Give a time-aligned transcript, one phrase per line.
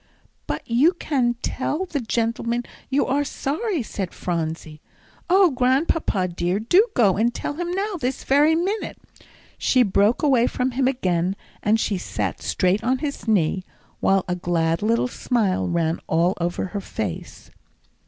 [0.47, 4.81] "But you can tell the gentleman you are sorry," said Phronsie.
[5.29, 8.97] "Oh, Grandpapa dear, do go and tell him now, this very minute."
[9.59, 13.63] She broke away from him again, and sat straight on his knee,
[13.99, 17.51] while a glad little smile ran all over her face.